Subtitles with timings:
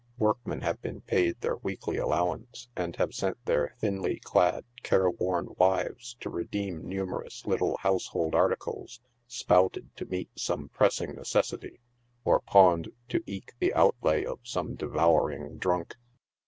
[0.17, 5.49] Workmen have been paid their weekly allowance, and have sent their thinly clad, care worn
[5.59, 11.81] wives to re deem numerous little household articles" spouted" to meet some pressing necessity,
[12.25, 15.95] or pawned to eke the outlay of some devouring drunk.